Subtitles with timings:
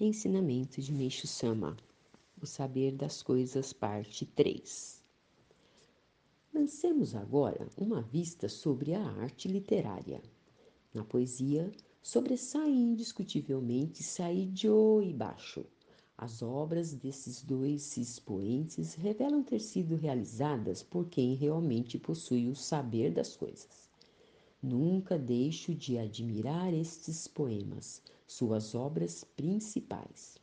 [0.00, 1.76] Ensinamento de Meishu Sama,
[2.40, 5.02] O Saber das Coisas, parte 3.
[6.54, 10.22] Lancemos agora uma vista sobre a arte literária.
[10.94, 15.66] Na poesia, sobressaem indiscutivelmente Saijo e Basho.
[16.16, 23.10] As obras desses dois expoentes revelam ter sido realizadas por quem realmente possui o saber
[23.10, 23.90] das coisas.
[24.62, 30.38] Nunca deixo de admirar estes poemas, suas obras principais.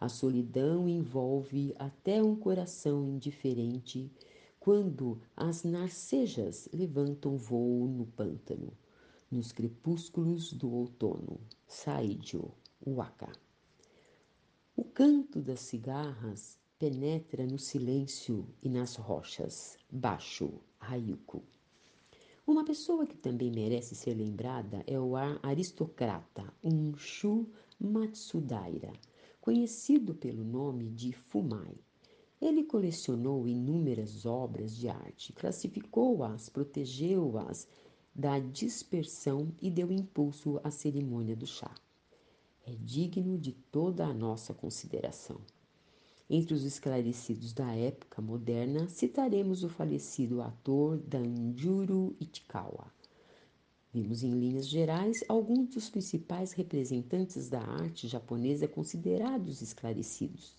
[0.00, 4.10] A solidão envolve até um coração indiferente
[4.60, 8.72] quando as narcejas levantam voo no pântano,
[9.30, 11.40] nos crepúsculos do outono.
[11.66, 12.52] Saidio,
[12.86, 13.32] Waka.
[14.76, 19.76] O canto das cigarras penetra no silêncio e nas rochas.
[19.90, 21.42] Baixo, Hayuko.
[22.50, 28.92] Uma pessoa que também merece ser lembrada é o aristocrata Unshu Matsudaira,
[29.40, 31.76] conhecido pelo nome de Fumai.
[32.42, 37.68] Ele colecionou inúmeras obras de arte, classificou-as, protegeu-as
[38.12, 41.72] da dispersão e deu impulso à cerimônia do chá.
[42.66, 45.40] É digno de toda a nossa consideração.
[46.32, 52.86] Entre os esclarecidos da época moderna, citaremos o falecido ator Danjuro Ichikawa.
[53.92, 60.54] Vimos em linhas gerais alguns dos principais representantes da arte japonesa considerados esclarecidos.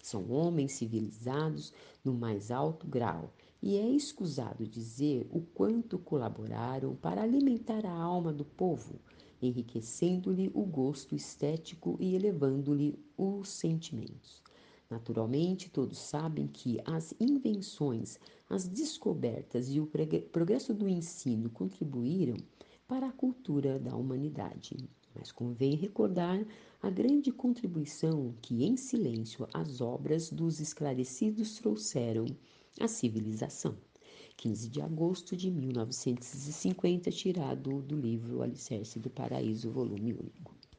[0.00, 1.72] São homens civilizados
[2.04, 8.32] no mais alto grau, e é escusado dizer o quanto colaboraram para alimentar a alma
[8.32, 9.00] do povo,
[9.42, 14.40] enriquecendo-lhe o gosto estético e elevando-lhe os sentimentos.
[14.90, 19.88] Naturalmente, todos sabem que as invenções, as descobertas e o
[20.32, 22.36] progresso do ensino contribuíram
[22.88, 24.76] para a cultura da humanidade.
[25.14, 26.44] Mas convém recordar
[26.82, 32.26] a grande contribuição que, em silêncio, as obras dos esclarecidos trouxeram
[32.80, 33.76] à civilização.
[34.36, 40.59] 15 de agosto de 1950, tirado do livro Alicerce do Paraíso, volume único.